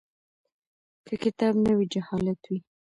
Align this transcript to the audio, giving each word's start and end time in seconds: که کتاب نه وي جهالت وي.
که 1.07 1.13
کتاب 1.23 1.53
نه 1.65 1.71
وي 1.77 1.85
جهالت 1.93 2.41
وي. 2.49 2.59